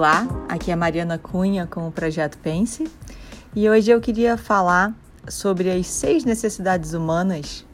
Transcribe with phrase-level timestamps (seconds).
[0.00, 2.90] Olá, aqui é Mariana Cunha com o Projeto Pense
[3.54, 4.94] e hoje eu queria falar
[5.28, 7.66] sobre as seis necessidades humanas,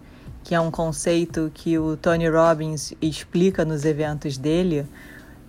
[0.43, 4.85] que é um conceito que o Tony Robbins explica nos eventos dele.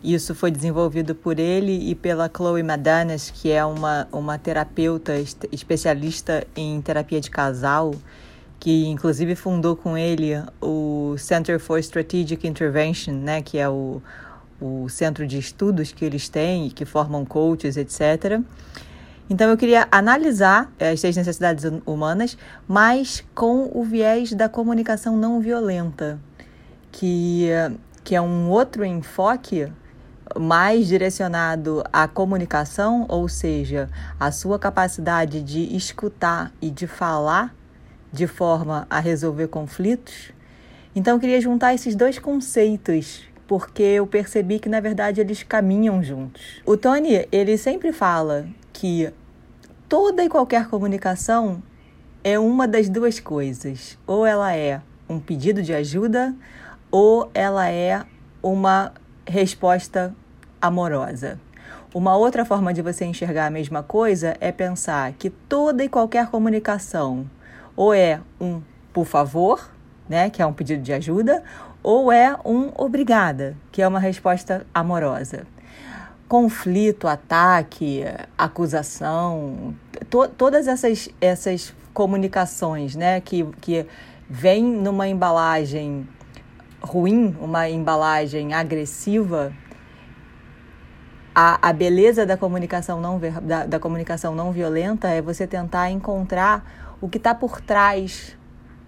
[0.03, 5.13] Isso foi desenvolvido por ele e pela Chloe Madanes, que é uma, uma terapeuta
[5.51, 7.95] especialista em terapia de casal,
[8.59, 13.99] que inclusive fundou com ele o Center for Strategic Intervention, né, que é o,
[14.59, 18.41] o centro de estudos que eles têm que formam coaches, etc.
[19.29, 25.39] Então eu queria analisar as seis necessidades humanas, mas com o viés da comunicação não
[25.41, 26.19] violenta,
[26.91, 27.49] que,
[28.03, 29.71] que é um outro enfoque
[30.39, 37.53] mais direcionado à comunicação, ou seja, a sua capacidade de escutar e de falar
[38.11, 40.31] de forma a resolver conflitos.
[40.95, 46.03] Então eu queria juntar esses dois conceitos porque eu percebi que na verdade eles caminham
[46.03, 46.61] juntos.
[46.65, 49.11] O Tony, ele sempre fala que
[49.87, 51.63] toda e qualquer comunicação
[52.23, 53.97] é uma das duas coisas.
[54.05, 56.35] Ou ela é um pedido de ajuda,
[56.91, 58.03] ou ela é
[58.43, 58.93] uma
[59.25, 60.13] resposta
[60.61, 61.39] amorosa.
[61.93, 66.27] Uma outra forma de você enxergar a mesma coisa é pensar que toda e qualquer
[66.27, 67.25] comunicação
[67.75, 69.69] ou é um por favor,
[70.09, 71.43] né, que é um pedido de ajuda,
[71.81, 75.45] ou é um obrigada, que é uma resposta amorosa.
[76.27, 78.03] Conflito, ataque,
[78.37, 79.73] acusação,
[80.09, 83.85] to, todas essas, essas comunicações né, que, que
[84.29, 86.07] vêm numa embalagem
[86.81, 89.53] ruim, uma embalagem agressiva,
[91.33, 96.95] a, a beleza da comunicação, não, da, da comunicação não violenta é você tentar encontrar
[96.99, 98.36] o que está por trás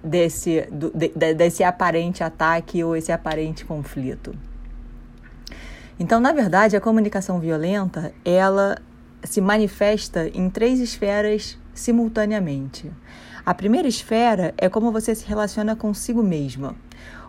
[0.03, 4.33] desse, do, de, desse aparente ataque ou esse aparente conflito.
[5.99, 8.77] Então, na verdade, a comunicação violenta, ela
[9.23, 12.89] se manifesta em três esferas simultaneamente.
[13.45, 16.75] A primeira esfera é como você se relaciona consigo mesma.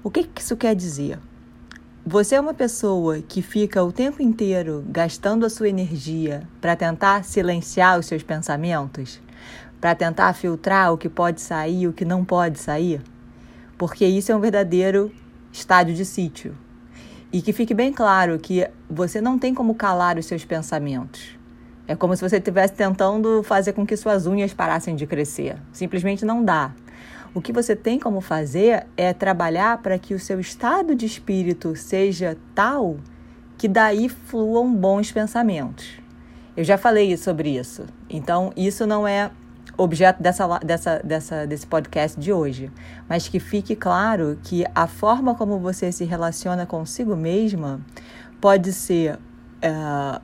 [0.02, 1.18] O que isso quer dizer?
[2.06, 7.24] Você é uma pessoa que fica o tempo inteiro gastando a sua energia para tentar
[7.24, 9.20] silenciar os seus pensamentos?
[9.80, 13.02] Para tentar filtrar o que pode sair e o que não pode sair?
[13.78, 15.10] Porque isso é um verdadeiro
[15.52, 16.56] estádio de sítio.
[17.32, 21.38] E que fique bem claro que você não tem como calar os seus pensamentos.
[21.86, 25.56] É como se você estivesse tentando fazer com que suas unhas parassem de crescer.
[25.72, 26.72] Simplesmente não dá.
[27.32, 31.76] O que você tem como fazer é trabalhar para que o seu estado de espírito
[31.76, 32.98] seja tal
[33.56, 36.00] que daí fluam bons pensamentos.
[36.56, 37.84] Eu já falei sobre isso.
[38.08, 39.30] Então, isso não é
[39.76, 42.70] objeto dessa, dessa, dessa, desse podcast de hoje,
[43.08, 47.80] mas que fique claro que a forma como você se relaciona consigo mesma
[48.40, 49.18] pode ser
[49.62, 50.20] é,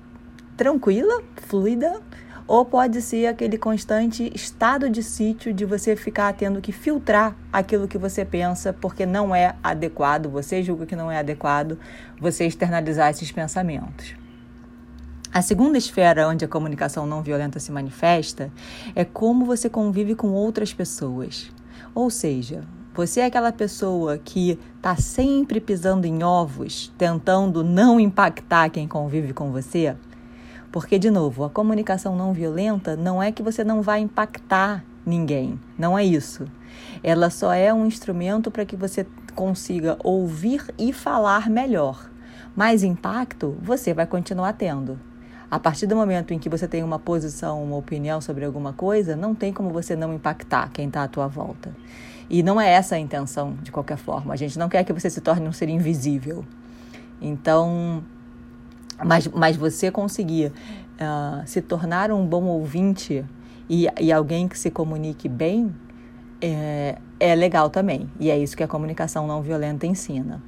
[0.56, 2.00] tranquila, fluida,
[2.46, 7.88] ou pode ser aquele constante estado de sítio de você ficar tendo que filtrar aquilo
[7.88, 11.78] que você pensa porque não é adequado, você julga que não é adequado
[12.20, 14.14] você externalizar esses pensamentos.
[15.36, 18.50] A segunda esfera onde a comunicação não violenta se manifesta
[18.94, 21.52] é como você convive com outras pessoas.
[21.94, 22.64] Ou seja,
[22.94, 29.34] você é aquela pessoa que está sempre pisando em ovos, tentando não impactar quem convive
[29.34, 29.94] com você?
[30.72, 35.60] Porque, de novo, a comunicação não violenta não é que você não vai impactar ninguém,
[35.78, 36.46] não é isso.
[37.02, 42.10] Ela só é um instrumento para que você consiga ouvir e falar melhor.
[42.56, 44.98] Mais impacto você vai continuar tendo.
[45.50, 49.14] A partir do momento em que você tem uma posição, uma opinião sobre alguma coisa,
[49.14, 51.72] não tem como você não impactar quem está à tua volta.
[52.28, 54.34] E não é essa a intenção, de qualquer forma.
[54.34, 56.44] A gente não quer que você se torne um ser invisível.
[57.22, 58.02] Então,
[59.04, 63.24] mas, mas você conseguir uh, se tornar um bom ouvinte
[63.70, 65.72] e, e alguém que se comunique bem
[66.40, 68.10] é, é legal também.
[68.18, 70.42] E é isso que a comunicação não violenta ensina.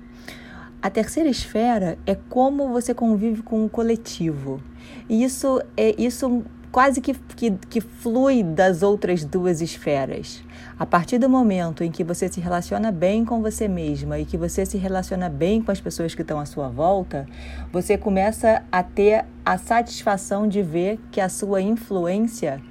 [0.81, 4.63] A terceira esfera é como você convive com o coletivo.
[5.09, 10.45] E isso é isso quase que, que, que flui das outras duas esferas.
[10.79, 14.37] A partir do momento em que você se relaciona bem com você mesma e que
[14.37, 17.27] você se relaciona bem com as pessoas que estão à sua volta,
[17.73, 22.63] você começa a ter a satisfação de ver que a sua influência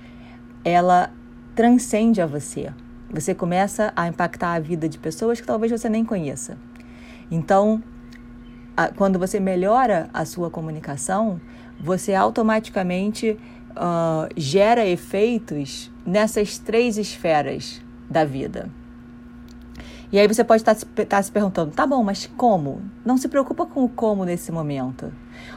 [0.63, 1.12] ela
[1.53, 2.71] transcende a você.
[3.12, 6.57] Você começa a impactar a vida de pessoas que talvez você nem conheça.
[7.30, 7.83] Então,
[8.95, 11.41] quando você melhora a sua comunicação,
[11.79, 13.38] você automaticamente
[13.71, 18.69] uh, gera efeitos nessas três esferas da vida.
[20.12, 22.81] E aí você pode estar tá, tá se perguntando, tá bom, mas como?
[23.03, 25.12] Não se preocupa com o como nesse momento.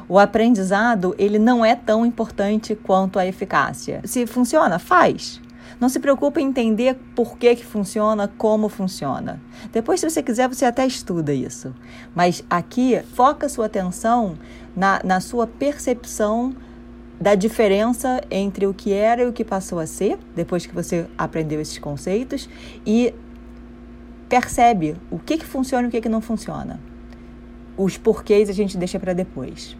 [0.08, 4.00] O aprendizado, ele não é tão importante quanto a eficácia.
[4.04, 5.40] Se funciona, faz.
[5.80, 9.40] Não se preocupe em entender por que, que funciona, como funciona.
[9.72, 11.74] Depois, se você quiser, você até estuda isso.
[12.14, 14.38] Mas aqui, foca sua atenção
[14.76, 16.54] na, na sua percepção
[17.18, 21.06] da diferença entre o que era e o que passou a ser, depois que você
[21.16, 22.48] aprendeu esses conceitos,
[22.84, 23.14] e
[24.28, 26.78] percebe o que, que funciona e o que, que não funciona.
[27.76, 29.76] Os porquês a gente deixa para depois.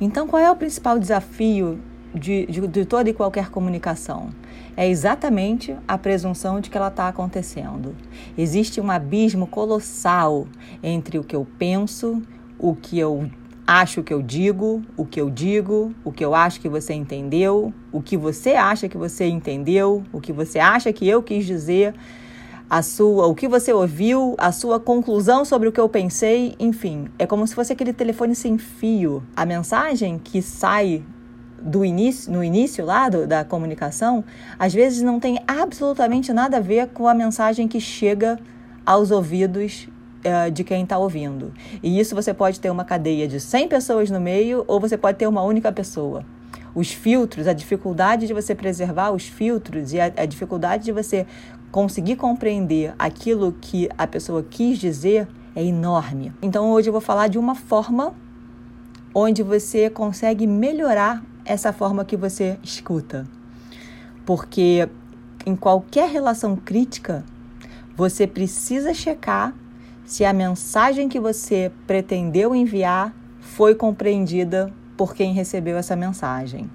[0.00, 1.80] Então, qual é o principal desafio
[2.14, 4.30] de, de, de toda e qualquer comunicação?
[4.76, 7.94] É exatamente a presunção de que ela está acontecendo.
[8.36, 10.46] Existe um abismo colossal
[10.82, 12.22] entre o que eu penso,
[12.58, 13.30] o que eu
[13.66, 17.72] acho que eu digo, o que eu digo, o que eu acho que você entendeu,
[17.92, 21.94] o que você acha que você entendeu, o que você acha que eu quis dizer
[22.70, 27.08] a sua, o que você ouviu, a sua conclusão sobre o que eu pensei, enfim,
[27.18, 29.22] é como se fosse aquele telefone sem fio.
[29.34, 31.02] A mensagem que sai
[31.60, 34.24] do início, no início lá do, da comunicação,
[34.58, 38.38] às vezes não tem absolutamente nada a ver com a mensagem que chega
[38.84, 39.88] aos ouvidos
[40.24, 41.52] uh, de quem está ouvindo.
[41.82, 45.18] E isso você pode ter uma cadeia de 100 pessoas no meio ou você pode
[45.18, 46.24] ter uma única pessoa
[46.74, 51.26] os filtros, a dificuldade de você preservar os filtros e a, a, dificuldade de você
[51.72, 55.26] conseguir compreender aquilo que a pessoa quis dizer
[55.56, 56.32] é enorme.
[56.40, 58.14] Então hoje eu vou falar de uma forma
[59.14, 63.26] onde você consegue melhorar essa forma que você escuta.
[64.24, 64.88] Porque
[65.46, 67.24] em qualquer relação crítica,
[67.96, 69.54] você precisa checar
[70.04, 76.70] se a mensagem que você pretendeu enviar foi compreendida por quem recebeu essa mensagem.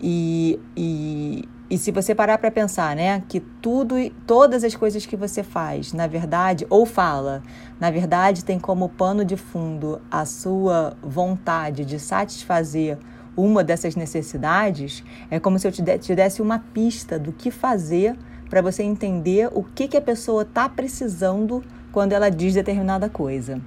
[0.00, 3.94] E, e, e se você parar para pensar, né, que tudo,
[4.26, 7.42] todas as coisas que você faz, na verdade, ou fala,
[7.78, 12.98] na verdade, tem como pano de fundo a sua vontade de satisfazer
[13.40, 15.82] uma dessas necessidades, é como se eu te,
[16.14, 18.16] desse uma pista do que fazer
[18.48, 23.60] para você entender o que, que a pessoa está precisando quando ela diz determinada coisa.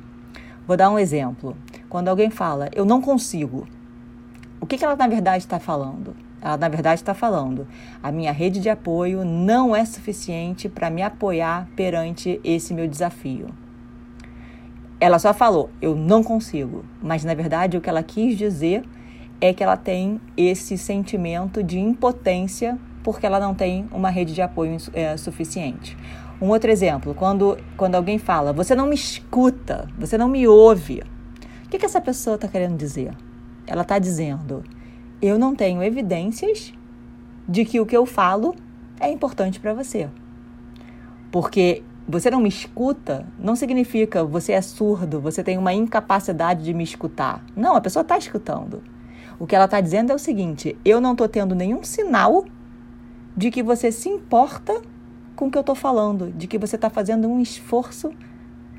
[0.67, 1.55] Vou dar um exemplo.
[1.89, 3.67] Quando alguém fala, eu não consigo,
[4.59, 6.15] o que, que ela na verdade está falando?
[6.43, 7.65] Ela, na verdade, está falando:
[8.01, 13.47] a minha rede de apoio não é suficiente para me apoiar perante esse meu desafio.
[14.99, 16.83] Ela só falou: eu não consigo.
[17.01, 18.83] Mas, na verdade, o que ela quis dizer
[19.39, 24.41] é que ela tem esse sentimento de impotência porque ela não tem uma rede de
[24.41, 25.97] apoio é, suficiente.
[26.41, 31.03] Um outro exemplo, quando, quando alguém fala, você não me escuta, você não me ouve.
[31.65, 33.13] O que, que essa pessoa está querendo dizer?
[33.67, 34.63] Ela está dizendo,
[35.21, 36.73] eu não tenho evidências
[37.47, 38.55] de que o que eu falo
[38.99, 40.09] é importante para você.
[41.31, 46.73] Porque você não me escuta não significa você é surdo, você tem uma incapacidade de
[46.73, 47.43] me escutar.
[47.55, 48.83] Não, a pessoa está escutando.
[49.39, 52.45] O que ela está dizendo é o seguinte: eu não estou tendo nenhum sinal
[53.35, 54.81] de que você se importa
[55.35, 58.11] com o que eu estou falando, de que você está fazendo um esforço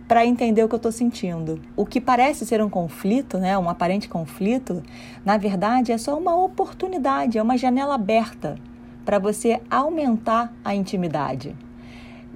[0.07, 1.61] para entender o que eu estou sentindo.
[1.77, 4.83] O que parece ser um conflito, né, um aparente conflito,
[5.25, 8.57] na verdade é só uma oportunidade, é uma janela aberta
[9.05, 11.57] para você aumentar a intimidade.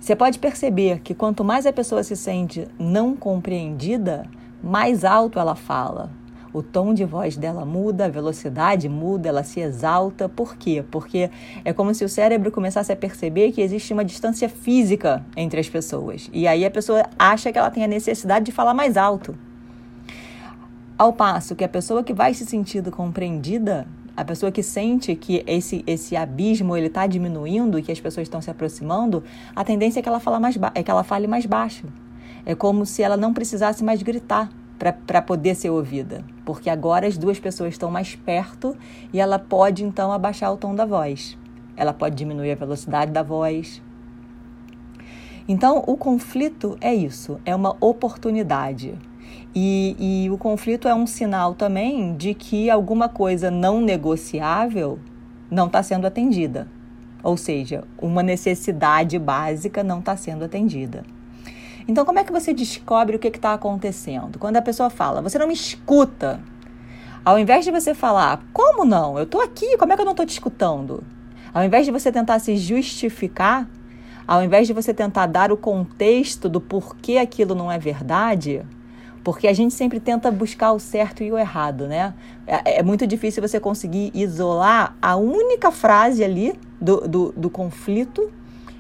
[0.01, 4.27] Você pode perceber que quanto mais a pessoa se sente não compreendida,
[4.63, 6.11] mais alto ela fala,
[6.59, 10.29] o tom de voz dela muda, a velocidade muda, ela se exalta.
[10.29, 10.85] Por quê?
[10.91, 11.31] Porque
[11.65, 15.69] é como se o cérebro começasse a perceber que existe uma distância física entre as
[15.69, 16.29] pessoas.
[16.33, 19.37] E aí a pessoa acha que ela tem a necessidade de falar mais alto.
[20.97, 23.87] Ao passo que a pessoa que vai se sentindo compreendida,
[24.17, 28.27] a pessoa que sente que esse, esse abismo ele está diminuindo e que as pessoas
[28.27, 29.23] estão se aproximando,
[29.55, 31.87] a tendência é que ela, fala mais é que ela fale mais baixo.
[32.45, 37.19] É como se ela não precisasse mais gritar para poder ser ouvida, porque agora as
[37.19, 38.77] duas pessoas estão mais perto
[39.13, 41.37] e ela pode então abaixar o tom da voz.
[41.77, 43.83] Ela pode diminuir a velocidade da voz.
[45.49, 48.95] Então, o conflito é isso, é uma oportunidade.
[49.55, 54.99] E, e o conflito é um sinal também de que alguma coisa não negociável
[55.51, 56.69] não está sendo atendida.
[57.23, 61.03] Ou seja, uma necessidade básica não está sendo atendida.
[61.89, 64.39] Então, como é que você descobre o que está acontecendo?
[64.39, 66.39] Quando a pessoa fala, você não me escuta.
[67.25, 69.17] Ao invés de você falar, como não?
[69.17, 71.03] Eu estou aqui, como é que eu não estou te escutando?
[71.53, 73.67] Ao invés de você tentar se justificar,
[74.27, 78.63] ao invés de você tentar dar o contexto do porquê aquilo não é verdade,
[79.25, 82.13] porque a gente sempre tenta buscar o certo e o errado, né?
[82.47, 88.31] É, é muito difícil você conseguir isolar a única frase ali do, do, do conflito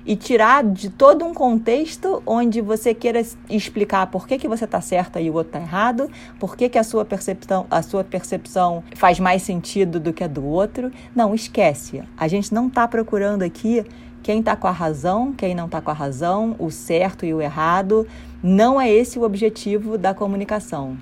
[0.08, 4.80] e tirar de todo um contexto onde você queira explicar por que, que você está
[4.80, 6.10] certo e o outro está errado,
[6.40, 10.26] por que, que a, sua percepção, a sua percepção faz mais sentido do que a
[10.26, 10.90] do outro.
[11.14, 12.02] Não, esquece.
[12.16, 13.84] A gente não está procurando aqui
[14.22, 17.42] quem está com a razão, quem não está com a razão, o certo e o
[17.42, 18.06] errado.
[18.42, 20.96] Não é esse o objetivo da comunicação.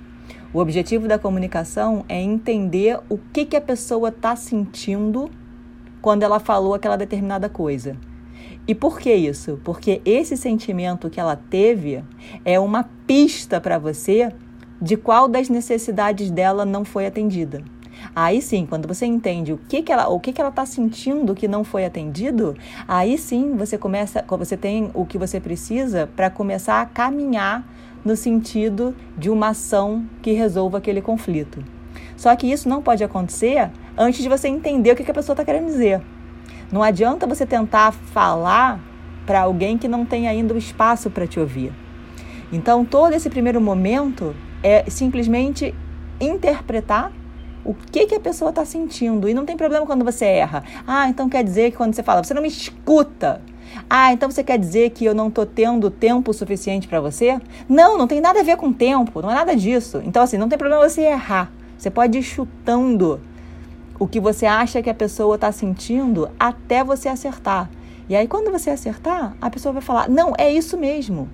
[0.53, 5.31] O objetivo da comunicação é entender o que, que a pessoa está sentindo
[6.03, 7.97] quando ela falou aquela determinada coisa.
[8.69, 9.61] E por que isso?
[9.63, 12.03] Porque esse sentimento que ela teve
[12.45, 14.33] é uma pista para você
[14.81, 17.63] de qual das necessidades dela não foi atendida.
[18.15, 21.35] Aí sim, quando você entende o que, que ela o que, que ela está sentindo
[21.35, 22.55] que não foi atendido,
[22.87, 27.67] aí sim você começa, você tem o que você precisa para começar a caminhar
[28.05, 31.65] no sentido de uma ação que resolva aquele conflito.
[32.17, 35.35] Só que isso não pode acontecer antes de você entender o que, que a pessoa
[35.35, 36.03] está querendo dizer.
[36.71, 38.81] Não adianta você tentar falar
[39.25, 41.73] para alguém que não tem ainda o espaço para te ouvir.
[42.53, 45.75] Então, todo esse primeiro momento é simplesmente
[46.21, 47.13] interpretar
[47.65, 49.29] o que, que a pessoa está sentindo.
[49.29, 50.63] E não tem problema quando você erra.
[50.87, 53.43] Ah, então quer dizer que quando você fala, você não me escuta.
[53.91, 57.41] Ah, então você quer dizer que eu não estou tendo tempo suficiente para você?
[57.69, 60.01] Não, não tem nada a ver com tempo, não é nada disso.
[60.05, 61.51] Então, assim, não tem problema você errar.
[61.77, 63.21] Você pode ir chutando
[63.99, 67.71] o que você acha que a pessoa está sentindo até você acertar.
[68.09, 71.29] E aí, quando você acertar, a pessoa vai falar: Não, é isso mesmo.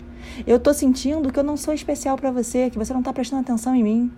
[0.46, 3.42] Eu estou sentindo que eu não sou especial para você, que você não está prestando
[3.42, 4.12] atenção em mim,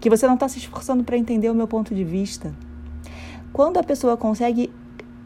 [0.00, 2.54] que você não está se esforçando para entender o meu ponto de vista.
[3.52, 4.72] Quando a pessoa consegue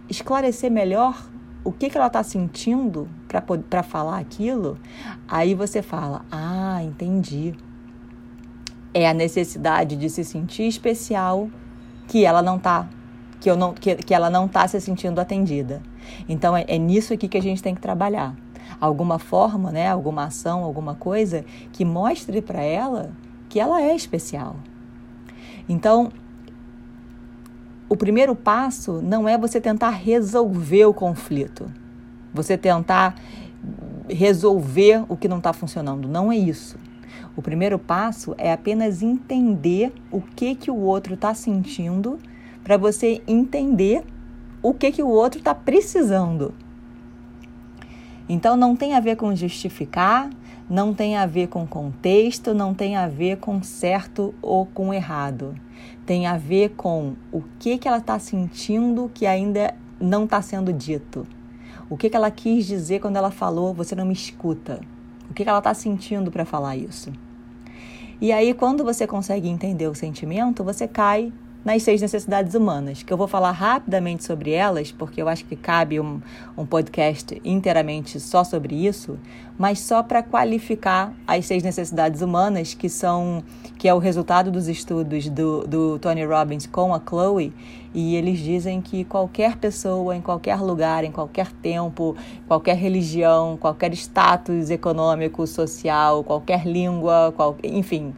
[0.09, 1.29] esclarecer melhor
[1.65, 3.09] o que, que ela está sentindo
[3.69, 4.79] para falar aquilo,
[5.27, 7.55] aí você fala: Ah, entendi.
[8.93, 11.49] É a necessidade de se sentir especial
[12.09, 12.89] que ela não está
[13.41, 15.81] que, eu não, que, que ela não está se sentindo atendida.
[16.29, 18.35] Então é, é nisso aqui que a gente tem que trabalhar.
[18.81, 23.13] Alguma forma, né, alguma ação, alguma coisa que mostre para ela
[23.49, 24.57] que ela é especial.
[25.69, 26.11] Então,
[27.89, 31.73] o primeiro passo não é você tentar resolver o conflito,
[32.33, 33.15] você tentar
[34.09, 36.07] resolver o que não está funcionando.
[36.07, 36.79] Não é isso.
[37.39, 42.19] O primeiro passo é apenas entender o que que o outro está sentindo
[42.65, 44.03] para você entender
[44.61, 46.53] o que que o outro está precisando.
[48.29, 50.29] Então não tem a ver com justificar,
[50.69, 55.55] não tem a ver com contexto, não tem a ver com certo ou com errado.
[56.05, 60.73] Tem a ver com o que que ela está sentindo que ainda não está sendo
[60.73, 61.25] dito.
[61.89, 64.81] O que, que ela quis dizer quando ela falou, você não me escuta?
[65.31, 67.13] O que, que ela está sentindo para falar isso?
[68.21, 71.33] E aí, quando você consegue entender o sentimento, você cai
[71.65, 75.57] nas seis necessidades humanas, que eu vou falar rapidamente sobre elas, porque eu acho que
[75.57, 76.21] cabe um,
[76.57, 79.19] um podcast inteiramente só sobre isso,
[79.59, 83.43] mas só para qualificar as seis necessidades humanas, que são
[83.77, 87.53] que é o resultado dos estudos do, do Tony Robbins com a Chloe,
[87.95, 93.93] e eles dizem que qualquer pessoa, em qualquer lugar, em qualquer tempo, qualquer religião, qualquer
[93.95, 98.15] status econômico, social, qualquer língua, qual, enfim,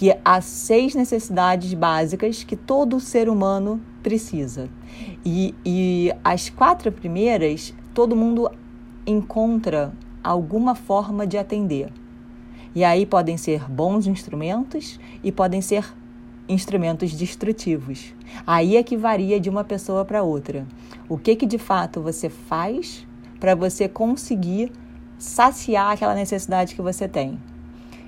[0.00, 4.66] que há seis necessidades básicas que todo ser humano precisa.
[5.22, 8.50] E, e as quatro primeiras, todo mundo
[9.06, 9.92] encontra
[10.24, 11.92] alguma forma de atender.
[12.74, 15.84] E aí podem ser bons instrumentos e podem ser
[16.48, 18.14] instrumentos destrutivos.
[18.46, 20.66] Aí é que varia de uma pessoa para outra.
[21.10, 23.06] O que que de fato você faz
[23.38, 24.72] para você conseguir
[25.18, 27.38] saciar aquela necessidade que você tem?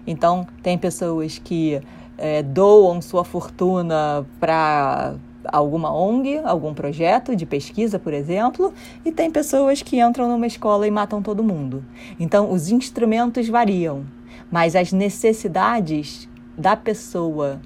[0.06, 1.80] Então, tem pessoas que
[2.18, 8.72] é, doam sua fortuna para alguma ONG, algum projeto de pesquisa, por exemplo,
[9.04, 11.84] e tem pessoas que entram numa escola e matam todo mundo.
[12.18, 14.04] Então, os instrumentos variam,
[14.50, 17.60] mas as necessidades da pessoa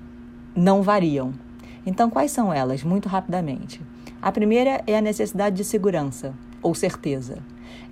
[0.55, 1.35] não variam.
[1.85, 2.83] Então, quais são elas?
[2.83, 3.81] Muito rapidamente.
[4.21, 7.38] A primeira é a necessidade de segurança ou certeza.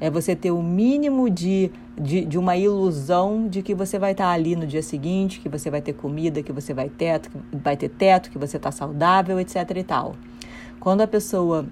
[0.00, 4.28] É você ter o mínimo de, de, de, uma ilusão de que você vai estar
[4.28, 7.76] ali no dia seguinte, que você vai ter comida, que você vai, teto, que vai
[7.76, 9.56] ter teto, que você está saudável, etc.
[9.76, 10.14] e tal.
[10.80, 11.66] Quando a pessoa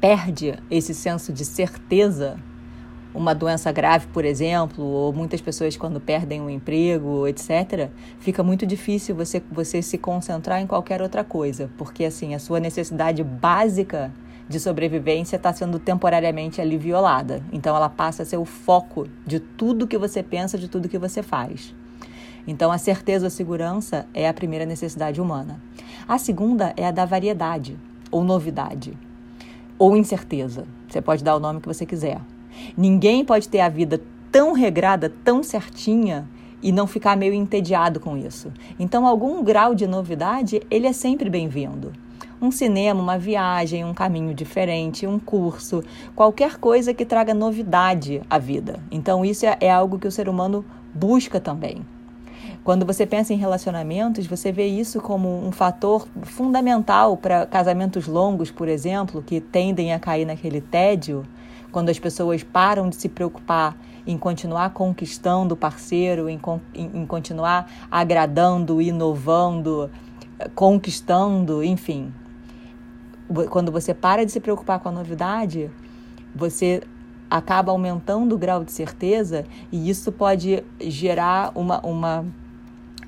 [0.00, 2.36] perde esse senso de certeza,
[3.14, 8.66] uma doença grave, por exemplo, ou muitas pessoas quando perdem um emprego, etc., fica muito
[8.66, 14.12] difícil você, você se concentrar em qualquer outra coisa, porque assim, a sua necessidade básica
[14.48, 17.42] de sobrevivência está sendo temporariamente ali violada.
[17.52, 20.98] Então ela passa a ser o foco de tudo que você pensa, de tudo que
[20.98, 21.74] você faz.
[22.46, 25.60] Então a certeza ou segurança é a primeira necessidade humana.
[26.06, 27.76] A segunda é a da variedade
[28.10, 28.96] ou novidade.
[29.78, 30.66] ou incerteza.
[30.88, 32.20] Você pode dar o nome que você quiser.
[32.76, 34.00] Ninguém pode ter a vida
[34.32, 36.28] tão regrada, tão certinha
[36.60, 38.52] e não ficar meio entediado com isso.
[38.78, 41.92] Então, algum grau de novidade, ele é sempre bem-vindo.
[42.40, 45.82] Um cinema, uma viagem, um caminho diferente, um curso,
[46.14, 48.78] qualquer coisa que traga novidade à vida.
[48.90, 50.64] Então, isso é, é algo que o ser humano
[50.94, 51.84] busca também.
[52.62, 58.50] Quando você pensa em relacionamentos, você vê isso como um fator fundamental para casamentos longos,
[58.50, 61.24] por exemplo, que tendem a cair naquele tédio,
[61.72, 63.76] quando as pessoas param de se preocupar
[64.06, 66.40] em continuar conquistando o parceiro, em,
[66.74, 69.90] em, em continuar agradando, inovando,
[70.54, 72.12] conquistando, enfim.
[73.50, 75.70] Quando você para de se preocupar com a novidade,
[76.34, 76.82] você
[77.30, 82.24] acaba aumentando o grau de certeza e isso pode gerar uma, uma,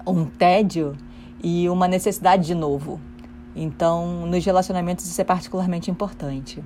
[0.06, 0.94] um tédio
[1.42, 3.00] e uma necessidade de novo.
[3.56, 6.62] Então, nos relacionamentos, isso é particularmente importante.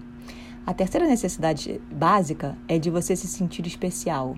[0.67, 4.37] A terceira necessidade básica é de você se sentir especial.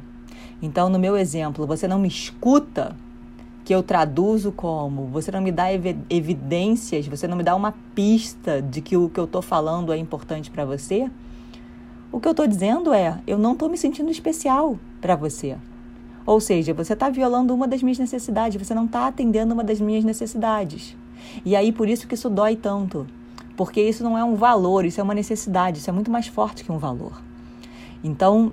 [0.60, 2.96] Então, no meu exemplo, você não me escuta,
[3.66, 5.66] que eu traduzo como você não me dá
[6.08, 9.98] evidências, você não me dá uma pista de que o que eu estou falando é
[9.98, 11.10] importante para você.
[12.12, 15.56] O que eu estou dizendo é, eu não estou me sentindo especial para você.
[16.24, 19.80] Ou seja, você está violando uma das minhas necessidades, você não está atendendo uma das
[19.80, 20.96] minhas necessidades.
[21.44, 23.04] E aí por isso que isso dói tanto
[23.56, 26.62] porque isso não é um valor, isso é uma necessidade, isso é muito mais forte
[26.62, 27.20] que um valor.
[28.04, 28.52] Então,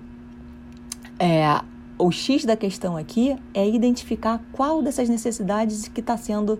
[1.20, 1.62] é,
[1.97, 6.59] o X da questão aqui é identificar qual dessas necessidades que está sendo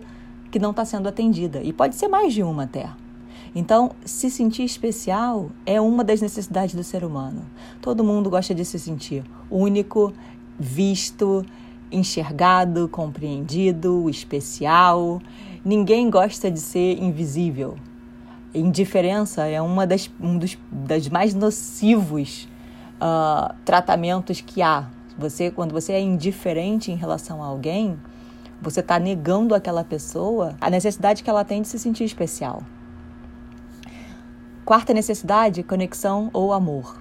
[0.50, 2.88] que não está sendo atendida e pode ser mais de uma até.
[3.56, 7.44] Então, se sentir especial é uma das necessidades do ser humano.
[7.80, 10.12] Todo mundo gosta de se sentir único,
[10.58, 11.44] visto,
[11.90, 15.20] enxergado, compreendido, especial.
[15.64, 17.76] Ninguém gosta de ser invisível
[18.54, 22.48] indiferença é uma das, um dos das mais nocivos
[22.96, 24.88] uh, tratamentos que há.
[25.16, 27.98] Você, quando você é indiferente em relação a alguém,
[28.60, 32.62] você está negando àquela pessoa a necessidade que ela tem de se sentir especial.
[34.64, 37.00] Quarta necessidade, conexão ou amor.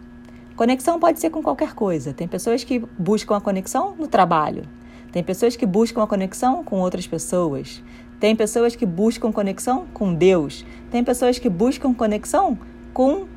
[0.56, 2.13] Conexão pode ser com qualquer coisa.
[2.13, 4.63] Tem pessoas que buscam a conexão no trabalho.
[5.12, 7.82] Tem pessoas que buscam a conexão com outras pessoas.
[8.19, 10.65] Tem pessoas que buscam conexão com Deus.
[10.91, 12.58] Tem pessoas que buscam conexão
[12.93, 13.28] com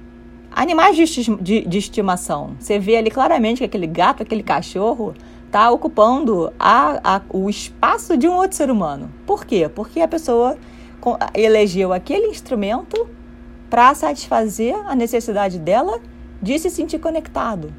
[0.57, 2.57] animais de, estimação.
[2.59, 5.15] Você vê ali claramente que aquele gato, aquele cachorro,
[5.45, 9.13] está ocupando a, a, o espaço de um outro ser humano.
[9.27, 9.69] Por quê?
[9.69, 10.57] Porque a pessoa
[11.35, 13.07] elegeu aquele instrumento
[13.69, 16.01] para satisfazer a necessidade dela
[16.41, 17.73] de se sentir conectado.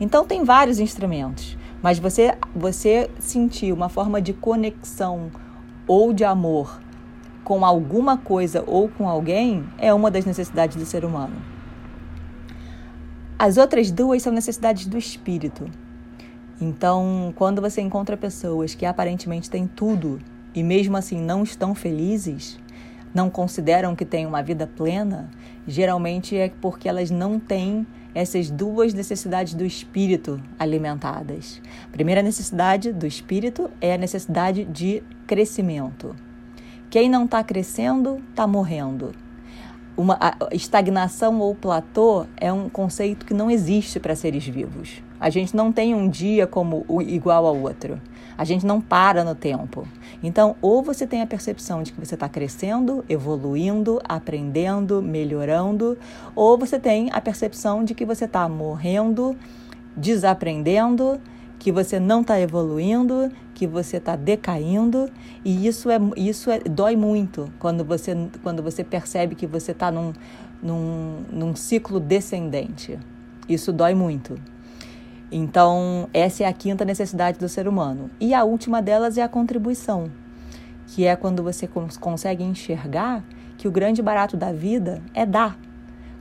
[0.00, 5.30] Então tem vários instrumentos, mas você você sentir uma forma de conexão
[5.86, 6.80] ou de amor
[7.44, 11.59] com alguma coisa ou com alguém é uma das necessidades do ser humano.
[13.42, 15.64] As outras duas são necessidades do espírito.
[16.60, 20.18] Então, quando você encontra pessoas que aparentemente têm tudo
[20.54, 22.60] e mesmo assim não estão felizes,
[23.14, 25.30] não consideram que têm uma vida plena,
[25.66, 31.62] geralmente é porque elas não têm essas duas necessidades do espírito alimentadas.
[31.86, 36.14] A primeira necessidade do espírito é a necessidade de crescimento.
[36.90, 39.12] Quem não está crescendo está morrendo.
[39.96, 40.18] Uma
[40.52, 45.02] estagnação ou platô é um conceito que não existe para seres vivos.
[45.18, 48.00] A gente não tem um dia como igual ao outro.
[48.38, 49.86] A gente não para no tempo.
[50.22, 55.98] Então, ou você tem a percepção de que você está crescendo, evoluindo, aprendendo, melhorando,
[56.34, 59.36] ou você tem a percepção de que você está morrendo,
[59.94, 61.20] desaprendendo,
[61.58, 65.10] que você não está evoluindo, que você está decaindo,
[65.44, 69.90] e isso é isso é, dói muito quando você quando você percebe que você está
[69.92, 70.14] num,
[70.62, 72.98] num, num ciclo descendente.
[73.46, 74.40] Isso dói muito.
[75.30, 78.10] Então, essa é a quinta necessidade do ser humano.
[78.18, 80.10] E a última delas é a contribuição,
[80.86, 81.68] que é quando você
[82.00, 83.22] consegue enxergar
[83.58, 85.58] que o grande barato da vida é dar.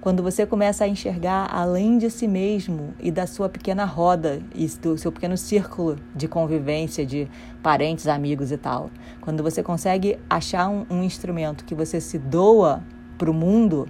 [0.02, 4.66] Quando você começa a enxergar além de si mesmo e da sua pequena roda e
[4.68, 7.28] do seu pequeno círculo de convivência, de
[7.62, 8.90] parentes, amigos e tal.
[9.20, 12.82] Quando você consegue achar um, um instrumento que você se doa
[13.18, 13.90] para o mundo,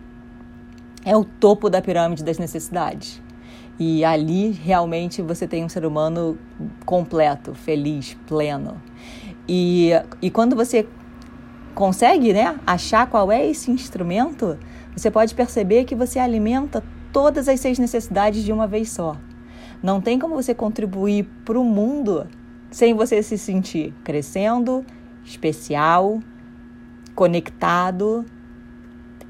[1.06, 3.22] é o topo da pirâmide das necessidades.
[3.80, 6.40] E ali realmente você tem um ser humano
[6.86, 8.82] completo, feliz, pleno.
[9.48, 9.92] E,
[10.22, 10.88] e quando você
[11.76, 14.58] consegue né, achar qual é esse instrumento,
[14.96, 19.18] você pode perceber que você alimenta todas as seis necessidades de uma vez só.
[19.82, 22.28] Não tem como você contribuir para o mundo
[22.70, 24.86] sem você se sentir crescendo,
[25.24, 26.20] especial,
[27.16, 28.26] conectado,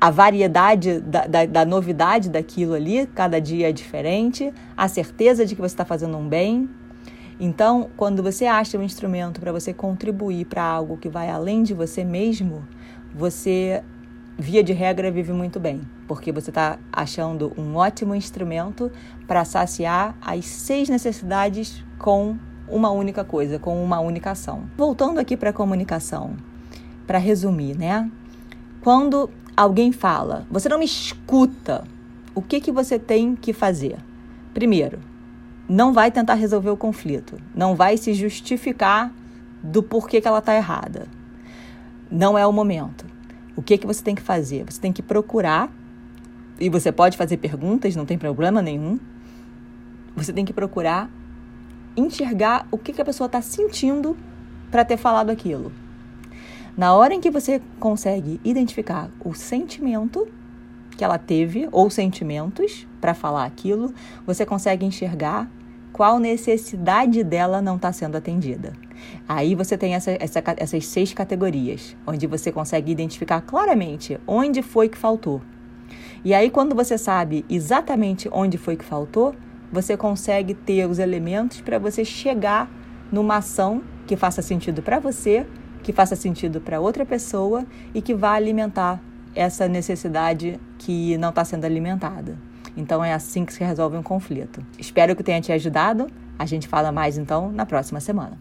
[0.01, 5.55] a variedade da, da, da, novidade daquilo ali, cada dia é diferente, a certeza de
[5.55, 6.69] que você está fazendo um bem.
[7.39, 11.73] Então, quando você acha um instrumento para você contribuir para algo que vai além de
[11.73, 12.65] você mesmo,
[13.13, 13.83] você,
[14.39, 18.89] via de regra, vive muito bem, porque você está achando um ótimo instrumento
[19.27, 24.63] para saciar as seis necessidades com uma única coisa, com uma única ação.
[24.77, 26.37] Voltando aqui para a comunicação,
[27.05, 28.09] para resumir, né?
[28.79, 31.83] Quando alguém fala, você não me escuta,
[32.33, 33.97] o que, que você tem que fazer?
[34.53, 34.99] Primeiro,
[35.67, 39.13] não vai tentar resolver o conflito, não vai se justificar
[39.61, 41.07] do porquê que ela está errada.
[42.09, 43.05] Não é o momento.
[43.59, 44.63] O que, que você tem que fazer?
[44.63, 45.69] Você tem que procurar,
[46.57, 48.97] e você pode fazer perguntas, não tem problema nenhum.
[50.15, 51.11] Você tem que procurar
[51.93, 54.15] enxergar o que, que a pessoa está sentindo
[54.71, 55.73] para ter falado aquilo.
[56.77, 60.25] Na hora em que você consegue identificar o sentimento
[60.95, 63.93] que ela teve ou sentimentos para falar aquilo,
[64.25, 65.51] você consegue enxergar
[65.91, 68.73] qual necessidade dela não está sendo atendida.
[69.27, 74.89] Aí você tem essa, essa, essas seis categorias, onde você consegue identificar claramente onde foi
[74.89, 75.41] que faltou.
[76.23, 79.33] E aí, quando você sabe exatamente onde foi que faltou,
[79.71, 82.69] você consegue ter os elementos para você chegar
[83.11, 85.45] numa ação que faça sentido para você
[85.83, 89.01] que faça sentido para outra pessoa e que vá alimentar
[89.33, 92.37] essa necessidade que não está sendo alimentada.
[92.79, 94.65] Então é assim que se resolve um conflito.
[94.77, 96.07] Espero que tenha te ajudado.
[96.37, 98.39] A gente fala mais então na próxima semana.